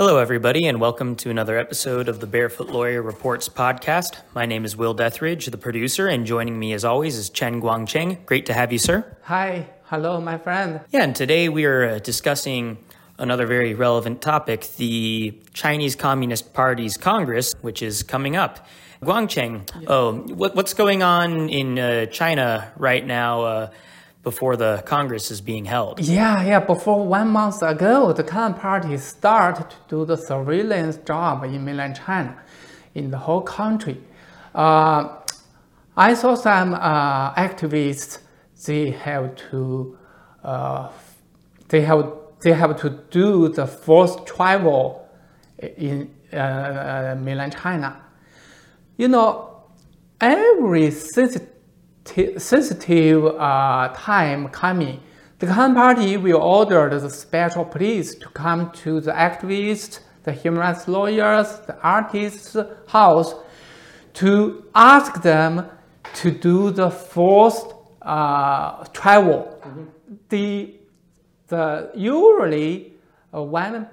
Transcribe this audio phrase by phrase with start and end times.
[0.00, 4.20] Hello, everybody, and welcome to another episode of the Barefoot Lawyer Reports podcast.
[4.34, 8.24] My name is Will Dethridge, the producer, and joining me as always is Chen Guangcheng.
[8.24, 9.14] Great to have you, sir.
[9.24, 10.80] Hi, hello, my friend.
[10.88, 12.78] Yeah, and today we are uh, discussing
[13.18, 18.66] another very relevant topic the Chinese Communist Party's Congress, which is coming up.
[19.02, 23.42] Guangcheng, oh, what, what's going on in uh, China right now?
[23.42, 23.70] Uh,
[24.22, 26.00] before the Congress is being held.
[26.00, 26.60] Yeah, yeah.
[26.60, 31.96] Before one month ago, the Communist Party started to do the surveillance job in mainland
[32.04, 32.36] China,
[32.94, 33.98] in the whole country.
[34.54, 35.16] Uh,
[35.96, 38.18] I saw some uh, activists.
[38.66, 39.98] They have to,
[40.44, 40.90] uh,
[41.68, 45.08] they have they have to do the forced travel
[45.58, 48.00] in uh, mainland China.
[48.96, 49.62] You know,
[50.20, 51.49] every sensitive
[52.38, 55.00] sensitive uh, time coming,
[55.38, 60.60] the Communist Party will order the special police to come to the activists, the human
[60.60, 62.56] rights lawyers, the artists'
[62.88, 63.34] house
[64.14, 65.66] to ask them
[66.14, 69.58] to do the forced uh, travel.
[69.62, 69.84] Mm-hmm.
[70.28, 70.74] The,
[71.48, 72.94] the usually
[73.34, 73.88] uh, one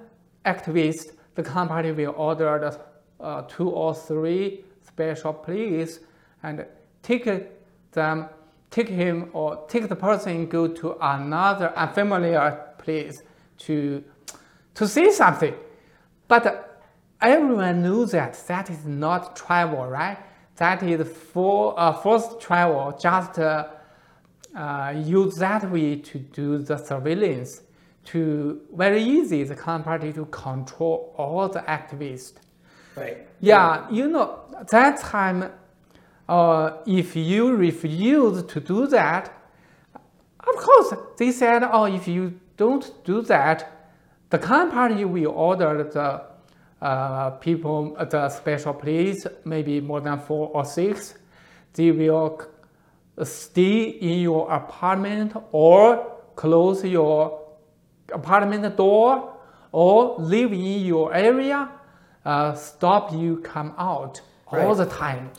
[0.46, 6.00] activist, the Communist Party will order the, uh, two or three special police
[6.44, 6.66] and
[7.04, 7.28] take
[7.92, 8.30] them
[8.70, 13.22] take him or take the person and go to another unfamiliar place
[13.58, 14.04] to,
[14.76, 15.54] to see something.
[16.28, 16.82] But
[17.22, 20.18] everyone knows that that is not travel, right?
[20.58, 23.68] That is for uh, forced travel, just uh,
[24.56, 27.62] uh, use that way to do the surveillance
[28.06, 32.34] to very easy the Communist Party to control all the activists.
[32.96, 33.28] Right.
[33.42, 34.40] Yeah, you know,
[34.72, 35.52] that time
[36.28, 39.34] uh, if you refuse to do that,
[40.40, 43.90] of course, they said, oh, if you don't do that,
[44.30, 50.50] the Communist Party will order the uh, people, the special police, maybe more than four
[50.54, 51.16] or six,
[51.74, 52.42] they will
[53.24, 57.42] stay in your apartment or close your
[58.14, 59.34] apartment door
[59.72, 61.70] or live in your area,
[62.26, 64.22] uh, stop you come out
[64.52, 64.66] right.
[64.66, 65.30] all the time.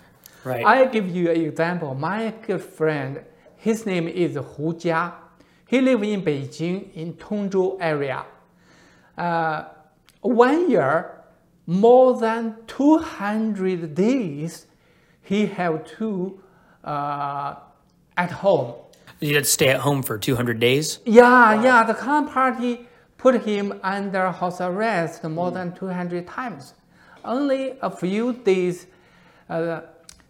[0.44, 0.64] Right.
[0.64, 1.94] I give you an example.
[1.94, 3.22] My good friend,
[3.56, 5.12] his name is Hu Jia.
[5.66, 8.24] He lives in Beijing in Tongzhou area.
[9.16, 9.64] Uh,
[10.20, 11.22] one year,
[11.66, 14.66] more than 200 days,
[15.22, 16.40] he have to
[16.84, 17.56] uh,
[18.16, 18.74] at home.
[19.20, 21.00] You had to stay at home for 200 days?
[21.04, 21.62] Yeah, wow.
[21.62, 21.84] yeah.
[21.84, 22.88] The Communist Party
[23.18, 25.54] put him under house arrest more mm.
[25.54, 26.74] than 200 times.
[27.24, 28.86] Only a few days
[29.50, 29.80] uh,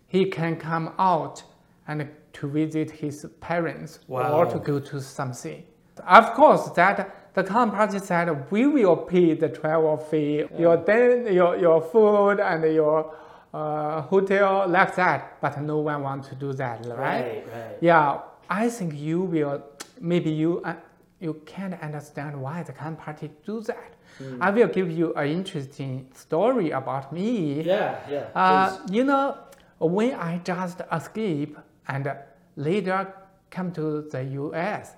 [0.09, 1.43] he can come out
[1.87, 4.33] and to visit his parents wow.
[4.33, 5.63] or to go to something.
[6.07, 10.59] Of course, that the Communist Party said we will pay the travel fee, yeah.
[10.59, 13.15] your den, your your food and your
[13.53, 16.97] uh, hotel like that, but no one want to do that, right?
[16.97, 17.77] Right, right.
[17.81, 19.63] Yeah, I think you will.
[20.01, 20.75] Maybe you uh,
[21.21, 23.95] you can't understand why the Communist Party do that.
[24.21, 24.39] Mm.
[24.41, 27.63] I will give you an interesting story about me.
[27.63, 28.27] Yeah, yeah.
[28.35, 29.37] Uh, you know,
[29.79, 31.57] when I just escape
[31.87, 32.13] and
[32.57, 33.15] later
[33.51, 34.93] come to the U.S.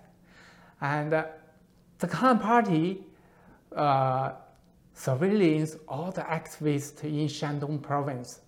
[0.80, 3.04] and the Communist Party
[3.76, 4.32] uh,
[4.94, 8.40] surveillance all the activists in Shandong province.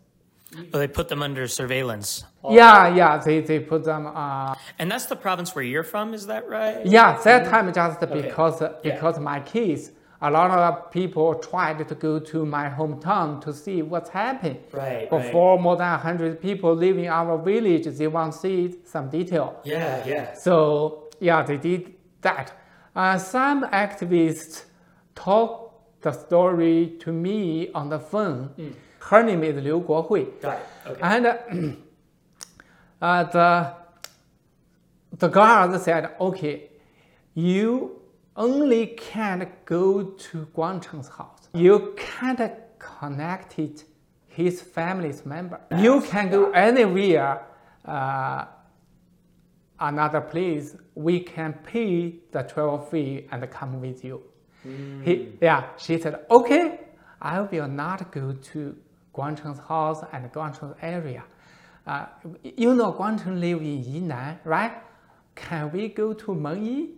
[0.75, 2.25] Oh, they put them under surveillance.
[2.51, 4.07] Yeah, yeah, they, they put them.
[4.07, 6.85] Uh, and that's the province where you're from, is that right?
[6.85, 8.91] Yeah, that time just because okay.
[8.91, 9.23] because yeah.
[9.23, 9.93] my case
[10.23, 14.59] a lot of people tried to go to my hometown to see what's happening.
[14.71, 15.11] Right.
[15.11, 15.63] Before right.
[15.63, 19.61] more than 100 people living in our village, they want to see some detail.
[19.65, 20.35] Yeah, yeah.
[20.35, 22.53] So, yeah, they did that.
[22.95, 24.65] Uh, some activists
[25.17, 28.51] talk the story to me on the phone.
[28.57, 28.75] Mm.
[29.01, 30.41] Her name is Liu Guohui.
[30.41, 30.67] Got it.
[30.87, 31.01] Okay.
[31.03, 31.27] And
[33.03, 33.75] uh, the,
[35.19, 36.71] the guard said, okay,
[37.35, 38.02] you
[38.37, 41.49] only can go to Guangcheng's house.
[41.55, 43.85] You can't connect it
[44.29, 45.61] his family's member.
[45.79, 47.45] You can go anywhere,
[47.85, 48.47] uh,
[49.79, 50.77] another place.
[50.95, 54.23] We can pay the travel fee and come with you.
[54.67, 55.05] Mm.
[55.05, 56.81] He, yeah, she said, okay,
[57.21, 58.77] I will not go to
[59.15, 61.25] Guangcheng's house and Guangcheng's area.
[61.87, 62.07] Uh,
[62.43, 64.73] you know Guangcheng live in Yinan, right?
[65.35, 66.93] Can we go to Mengyin?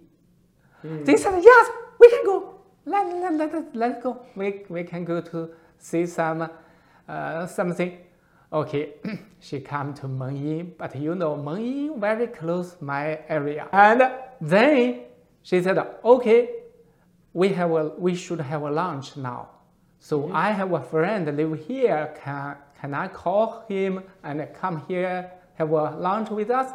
[0.85, 1.05] Mm.
[1.05, 2.55] They said, yes, we can go.
[2.85, 4.25] Let, let, let, let's go.
[4.37, 6.49] We, we can go to see some
[7.09, 7.99] uh, something.
[8.53, 8.95] Okay,
[9.41, 13.69] she come to Mengyin, but you know Mengyin very close my area.
[13.73, 14.11] And
[14.41, 15.01] then
[15.43, 16.51] she said, okay,
[17.33, 19.49] we have a, we should have a lunch now.
[19.99, 22.15] So I have a friend live here.
[22.23, 26.71] Can can I call him and come here have a lunch with us?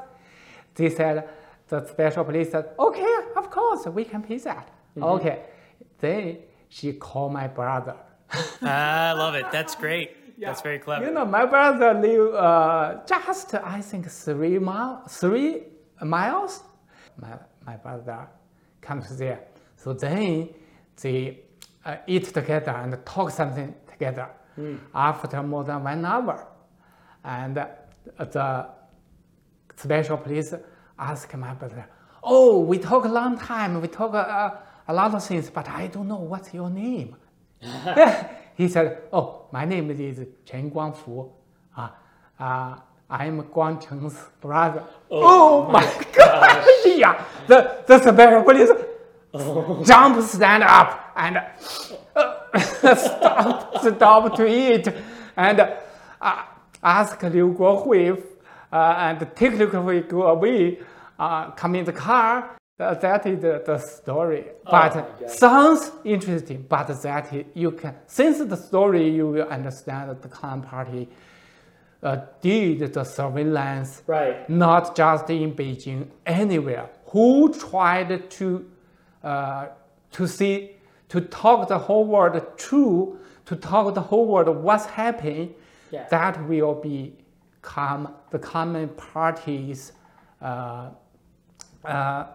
[0.74, 1.30] They said
[1.70, 4.70] the special police said, okay, of course we can pay that.
[5.02, 5.40] Okay,
[6.00, 6.38] then
[6.68, 7.96] she called my brother.
[8.62, 9.46] I love it.
[9.52, 10.10] That's great.
[10.40, 11.06] That's very clever.
[11.06, 15.64] You know, my brother live uh, just I think three mile, three
[16.02, 16.64] miles.
[17.22, 18.28] My my brother
[18.82, 19.42] comes there,
[19.76, 20.50] so then
[21.02, 21.42] they
[21.86, 24.30] uh, eat together and talk something together.
[24.94, 26.46] After more than one hour,
[27.24, 27.68] and uh,
[28.18, 28.68] the
[29.78, 30.54] special police
[31.00, 31.86] ask my brother,
[32.24, 33.82] "Oh, we talk a long time.
[33.82, 34.52] We talk uh,
[34.88, 37.16] a lot of things, but I don't know what's your name."
[38.56, 41.30] he said, "Oh, my name is Chen Guangfu.
[41.76, 41.90] Uh,
[42.40, 42.76] uh,
[43.10, 46.68] I'm Guangcheng's brother." Oh, my God!
[46.86, 48.70] yeah, the the special police
[49.88, 51.38] jump, stand up, and
[52.16, 54.88] uh, stop, stop to eat,
[55.38, 55.60] and
[56.22, 56.44] uh,
[56.84, 58.22] ask Liu Guohui
[58.72, 60.80] and take Liu Guohui go away,
[61.18, 62.56] uh, come in the car.
[62.80, 64.46] Uh, that is the, the story.
[64.64, 66.66] But sounds interesting.
[66.70, 71.10] But that is- you can since the story you will understand that the Klan Party
[72.02, 74.50] uh, did the surveillance Right.
[74.50, 76.90] not just in Beijing, anywhere.
[77.08, 78.66] Who tried to
[79.24, 79.68] uh,
[80.14, 80.78] to see
[81.10, 85.54] to talk the whole world true, to talk the whole world what's happening,
[85.92, 86.08] Yeah.
[86.10, 86.76] that will
[87.70, 89.92] become the common party's
[90.42, 90.90] uh,
[91.86, 92.26] uh,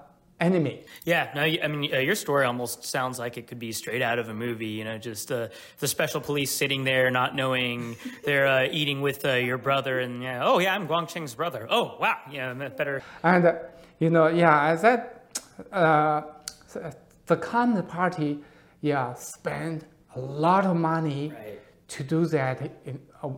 [0.40, 0.82] enemy.
[1.04, 4.18] Yeah, no, I mean, uh, your story almost sounds like it could be straight out
[4.18, 4.68] of a movie.
[4.68, 5.48] You know, just uh,
[5.78, 10.22] the special police sitting there, not knowing they're uh, eating with uh, your brother, and
[10.22, 11.66] yeah, oh yeah, I'm Guangcheng's brother.
[11.68, 13.02] Oh wow, yeah, better.
[13.22, 13.54] And uh,
[13.98, 15.24] you know, yeah, as that
[15.72, 16.22] uh,
[17.26, 18.38] the Communist Party,
[18.82, 19.84] yeah, spend
[20.14, 21.60] a lot of money Right.
[21.88, 23.30] to do that in uh,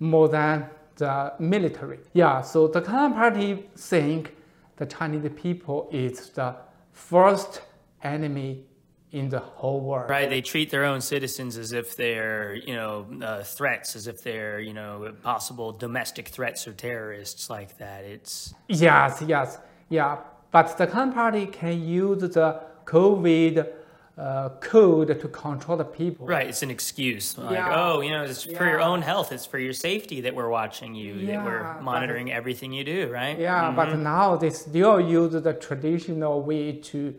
[0.00, 2.00] more than the military.
[2.12, 4.34] Yeah, so the Communist Party think
[4.76, 6.56] the Chinese people is the
[6.92, 7.62] first
[8.02, 8.64] enemy
[9.12, 10.10] in the whole world.
[10.10, 14.22] Right, they treat their own citizens as if they're, you know, uh, threats, as if
[14.22, 18.04] they're, you know, possible domestic threats or terrorists like that.
[18.04, 19.58] It's Yes, yes,
[19.88, 20.18] yeah.
[20.50, 23.72] But the Communist Party can use the COVID
[24.16, 26.24] uh, code to control the people.
[26.26, 26.46] right.
[26.46, 27.36] It's an excuse.
[27.36, 27.74] Like, Yeah.
[27.82, 29.32] oh, you know, it's for your own health.
[29.32, 31.14] It's for your safety that we're watching you.
[31.14, 33.08] yeah, that we're but- monitoring everything you do.
[33.12, 33.36] Right.
[33.38, 37.14] Yeah, but now they still use the traditional way to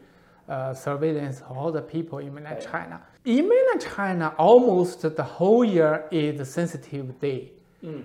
[0.48, 3.02] uh, surveillance all the people in mainland China.
[3.26, 7.52] In mainland China, almost the whole year is a sensitive day.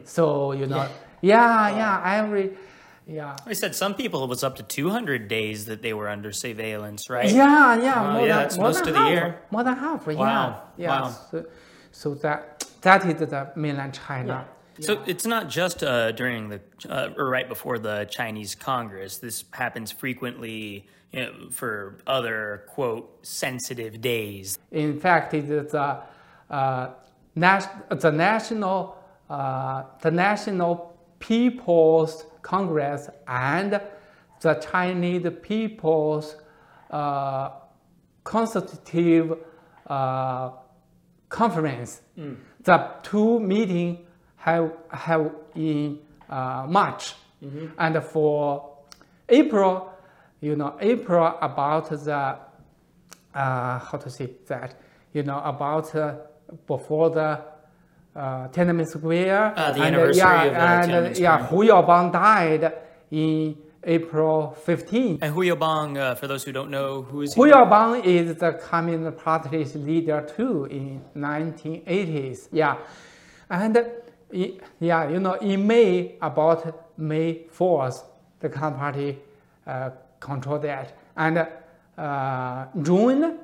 [0.04, 0.86] So you know,
[1.22, 2.50] yeah, yeah, every,
[3.06, 6.32] yeah, I said some people it was up to 200 days that they were under
[6.32, 7.10] surveillance.
[7.10, 7.30] Right.
[7.30, 9.40] yeah, yeah, Wow, more yeah, than that's more most than of the half, year.
[9.50, 10.06] more than half.
[10.06, 10.14] Wow,
[10.76, 11.00] Yeah, yeah.
[11.00, 11.08] wow.
[11.30, 11.46] So,
[11.92, 14.46] so that that is the mainland China.
[14.80, 19.18] So it's not just uh, during the uh, or right before the Chinese Congress.
[19.18, 24.58] This happens frequently you know, for other quote sensitive days.
[24.70, 25.98] In fact, it is the
[26.48, 26.90] uh,
[27.34, 28.96] nas- the national
[29.28, 30.89] uh, the National
[31.20, 33.80] People's Congress and
[34.40, 36.34] the Chinese People's
[36.90, 37.50] uh,
[38.24, 39.38] Constitutive
[39.86, 40.50] uh,
[41.28, 42.00] Conference.
[42.64, 43.98] The two meetings
[44.36, 47.14] have have in uh, March,
[47.78, 48.78] and for
[49.28, 49.92] April,
[50.40, 52.36] you know, April about the
[53.34, 54.74] uh, how to say that,
[55.12, 56.14] you know, about uh,
[56.66, 57.40] before the
[58.14, 59.54] uh, Tiananmen Square.
[59.56, 62.72] Ah, the and, anniversary yeah, of the and Tiananmen yeah, Hu Yaobang died
[63.10, 65.18] in April 15.
[65.22, 67.40] And Hu Yaobang, uh, for those who don't know, who is he?
[67.40, 72.48] Hu Yaobang is the Communist Party's leader too in 1980s.
[72.52, 72.76] Yeah,
[73.48, 73.86] and
[74.80, 78.04] yeah, you know, in May about May 4th,
[78.40, 79.18] the Communist Party
[79.66, 79.90] uh,
[80.20, 81.46] controlled that, and
[81.96, 83.38] uh, June,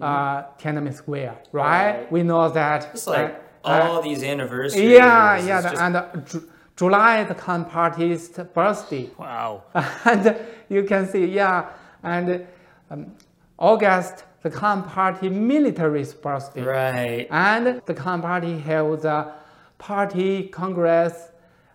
[0.00, 1.98] uh, Tiananmen Square, right?
[1.98, 2.12] Right.
[2.12, 2.90] We know that.
[2.92, 4.90] It's like uh, uh, all these anniversaries.
[4.92, 9.10] yeah, yeah, just- and uh, Ju- July the Party's birthday.
[9.18, 9.62] wow.
[10.04, 10.36] and
[10.68, 11.68] you can see, yeah,
[12.02, 12.46] and
[12.90, 13.12] um,
[13.58, 17.28] August, the Communist Party military's birthday, Right.
[17.30, 19.34] and the Communist Party held a
[19.78, 21.28] party congress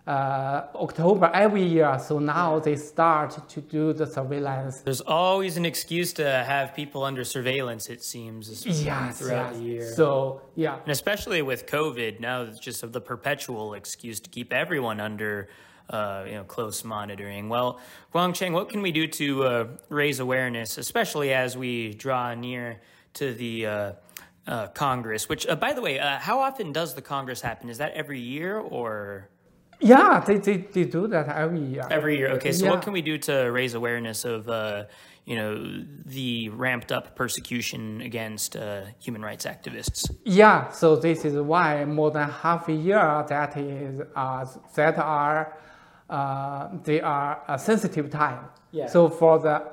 [0.10, 2.00] uh, October every year.
[2.00, 4.82] So now they start to do the surveillance.
[4.82, 7.90] There's always an excuse to have people under surveillance.
[7.90, 9.58] It seems Yes, throughout yes.
[9.58, 9.94] the year.
[9.94, 14.52] So yeah, And especially with COVID, now it's just of the perpetual excuse to keep
[14.52, 15.50] everyone under,
[15.92, 17.48] uh, you know, close monitoring.
[17.48, 17.80] Well,
[18.12, 22.82] Guangcheng, what can we do to uh, raise awareness, especially as we draw near
[23.14, 23.92] to the uh,
[24.48, 25.30] uh, Congress.
[25.30, 27.70] Which, uh, by the way, uh, how often does the Congress happen?
[27.70, 29.30] Is that every year or?
[29.80, 31.88] Yeah, they, they, they do that every year.
[31.90, 32.30] Every year.
[32.32, 32.72] Okay, so Yeah.
[32.72, 34.86] what can we do to raise awareness of, uh,
[35.26, 40.10] you know, the ramped up persecution against uh, human rights activists?
[40.26, 44.46] Yeah, so this is why more than half a year that is uh,
[44.76, 45.58] that are
[46.10, 48.46] uh, they are a sensitive time.
[48.72, 48.88] Yeah.
[48.88, 49.64] So for the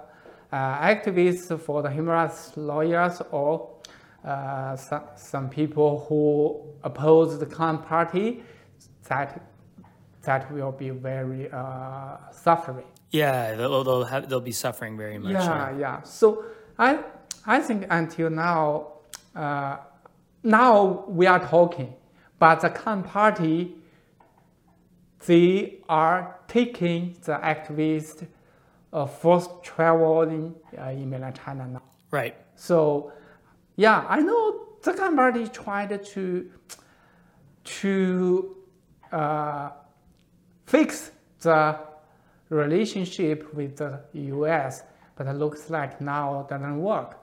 [0.53, 3.71] uh, activists, for the human rights lawyers, or
[4.25, 8.43] uh, some, some people who oppose the Klan party,
[9.09, 9.41] that
[10.27, 12.87] that will be very uh, suffering.
[13.11, 15.33] Yeah, they'll they'll, have, they'll be suffering very much.
[15.33, 16.03] Yeah, yeah.
[16.03, 16.45] So
[16.79, 16.99] I
[17.47, 18.89] I think until now,
[19.35, 19.79] uh,
[20.43, 21.95] now we are talking,
[22.39, 23.77] but the Khan Party,
[25.27, 28.27] they are taking the activists
[28.93, 31.83] uh, forced traveling uh, in mainland China now.
[32.11, 32.37] Right.
[32.57, 33.13] So,
[33.77, 36.51] yeah, I know the Khan Party tried to
[37.65, 38.57] to
[39.13, 39.71] uh,
[40.67, 41.79] fix the
[42.51, 44.83] relationship with the U.S.,
[45.17, 47.19] but it looks like now it doesn't work.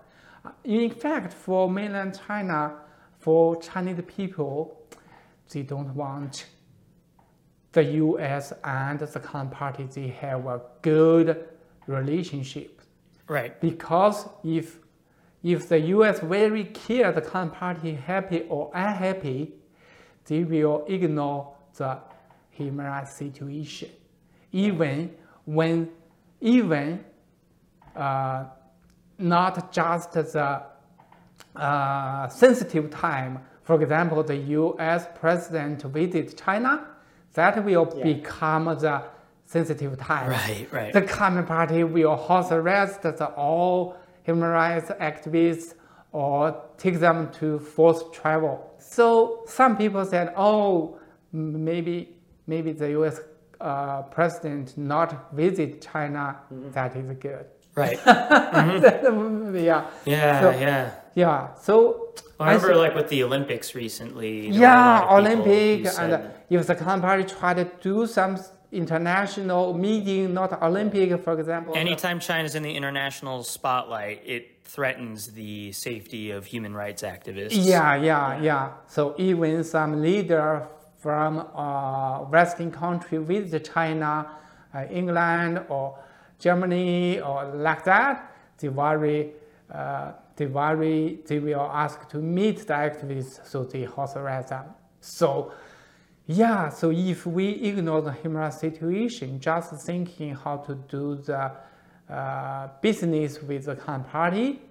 [0.63, 2.73] In fact, for mainland China,
[3.19, 4.81] for Chinese people,
[5.49, 6.47] they don't want
[7.71, 8.53] the U.S.
[8.63, 9.83] and the Communist Party.
[9.85, 11.45] They have a good
[11.87, 12.81] relationship
[13.27, 13.59] Right.
[13.61, 14.79] because if
[15.43, 16.19] if the U.S.
[16.21, 19.53] very care the Communist party happy or unhappy,
[20.25, 21.99] they will ignore the
[22.53, 23.89] human rights situation,
[24.51, 25.13] even
[25.45, 25.89] when
[26.41, 27.03] even
[27.95, 28.45] uh,
[29.17, 30.61] not just the
[31.55, 33.39] uh, sensitive time.
[33.63, 35.07] For example, the U.S.
[35.15, 36.85] president visit China,
[37.33, 39.03] that will become the
[39.45, 40.29] sensitive time.
[40.29, 40.67] Right.
[40.71, 40.93] Right.
[40.93, 45.75] The Communist Party will house arrest the all human rights activists
[46.11, 48.71] or take them to forced travel.
[48.79, 50.97] So some people said, oh,
[51.31, 52.12] maybe
[52.47, 53.19] maybe the U.S.
[53.61, 56.37] Uh, president not visit China.
[56.73, 57.45] that is good.
[57.75, 57.97] Right.
[58.05, 60.41] yeah, Yeah.
[60.41, 60.91] So- yeah.
[61.15, 61.53] yeah.
[61.55, 64.51] So I remember, think- like with the Olympics recently.
[64.51, 67.65] there were a yeah, lot of people Olympic and said- if the Party try to
[67.81, 68.37] do some
[68.71, 71.75] international meeting, not Olympic, for example.
[71.75, 77.51] Anytime China's in the international spotlight, it threatens the safety of human rights activists.
[77.51, 78.71] Yeah, yeah, yeah.
[78.87, 80.67] So even some leader
[81.03, 84.25] from uh, Western country visit China,
[84.73, 85.99] uh, England or
[86.39, 89.33] Germany or like that, they worry,
[89.69, 94.65] uh, they worry, they will ask to meet the activists, so they authorize them.
[95.01, 95.51] So,
[96.25, 101.51] yeah, so if we ignore the human rights situation, just thinking how to do the
[102.09, 104.61] uh, business with the Klan party,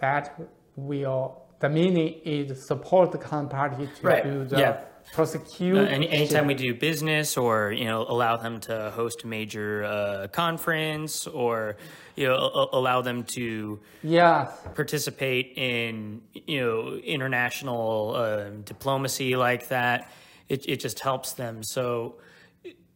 [0.00, 0.36] that
[0.74, 4.80] will the meaning is support the Klan party to Right, do the yeah.
[5.12, 5.76] Prosecute.
[5.76, 9.84] Uh, any, anytime we do business or you know allow them to host a major
[9.84, 11.76] uh, conference or
[12.16, 19.68] you know a- allow them to yes, participate in you know international uh, diplomacy like
[19.68, 20.10] that
[20.48, 22.16] it, it just helps them so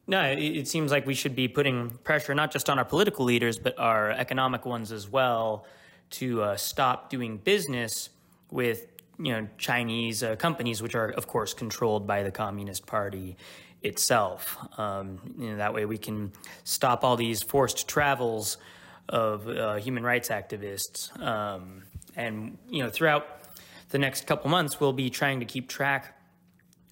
[0.06, 3.24] no it, it seems like we should be putting pressure not just on our political
[3.24, 5.66] leaders but our economic ones as well
[6.10, 8.10] to uh, stop doing business
[8.50, 8.86] with
[9.22, 13.36] you know Chinese uh, companies which are of course controlled by the Communist Party
[13.82, 16.32] itself um, you know, that way we can
[16.64, 18.58] stop all these forced travels
[19.08, 21.18] of uh, human rights activists.
[21.20, 21.82] Um,
[22.16, 23.26] and, you know, throughout
[23.90, 26.18] the next couple months, we'll be trying to keep track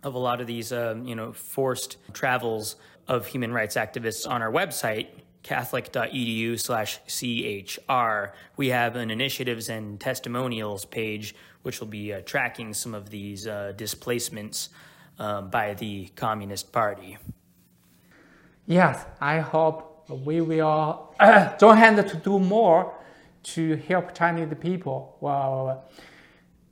[0.03, 4.43] of a lot of these, um, you know, forced travels of human rights activists on
[4.43, 5.09] our website,
[5.43, 8.35] catholic.edu slash CHR.
[8.57, 13.47] We have an initiatives and testimonials page, which will be uh, tracking some of these
[13.47, 14.71] uh, displacements
[15.19, 17.19] um, by the Communist Party.
[18.67, 19.05] yes.
[19.21, 21.15] I hope we will
[21.61, 22.95] join hands to do more
[23.43, 25.17] to help Chinese people.
[25.21, 25.85] Well,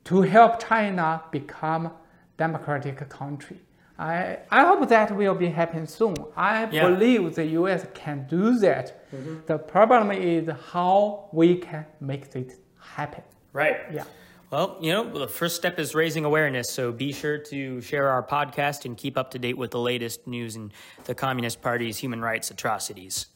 [0.05, 1.91] to help China become
[2.37, 3.59] democratic country.
[3.99, 6.15] I, I hope that will be happening soon.
[6.37, 6.87] I Yeah.
[6.89, 7.85] believe the U.S.
[7.93, 8.85] can do that.
[9.13, 9.35] Mm-hmm.
[9.45, 13.23] The problem is how we can make it happen.
[13.51, 13.77] Right.
[13.91, 14.05] Yeah.
[14.51, 16.71] Well, you know, the first step is raising awareness.
[16.71, 20.25] So be sure to share our podcast and keep up to date with the latest
[20.25, 20.71] news in
[21.03, 23.27] the Communist Party's human rights atrocities.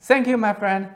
[0.00, 0.88] Thank you, my friend.